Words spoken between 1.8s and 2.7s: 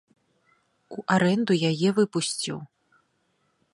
выпусціў.